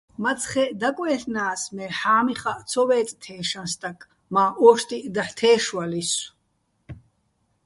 მაცხეჸ 0.23 0.69
დაკვაჲლ'ნა́ს, 0.81 1.61
მე 1.75 1.85
ჰ̦ა́მიხაჸ 1.99 2.59
ცო 2.69 2.83
ვე́წე̆ 2.87 3.17
თეშაჼ 3.23 3.61
სტაკ, 3.71 3.99
მა́ 4.33 4.49
ო́შტიჸ 4.67 5.05
დაჰ̦ 5.15 5.33
თე́შვალისო̆. 5.37 6.21